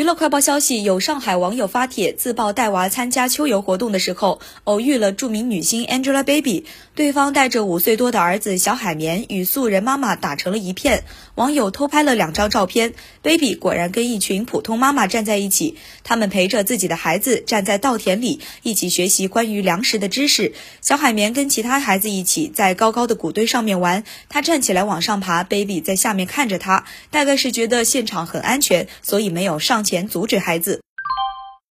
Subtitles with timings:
[0.00, 11.04] 娱乐快报消息，有上海网友发帖自曝带娃参加秋游活动的时候，偶遇了著名女星 Angelababy，对方带着五岁多的儿子小海绵与素人妈妈打成了一片。
[11.34, 20.54] 网友偷拍了两张照片，Baby 果然跟一群普通妈妈站在一起，他们陪着自己的孩子站在稻田里，一起学习关于粮食的知识。
[20.80, 29.84] 小海绵跟其他孩子一起在高高的谷堆上面玩，他站起来往上爬，Baby 在下面看着他，大概是觉得现场很安全，所以没有上。
[29.90, 30.84] 前阻止孩子。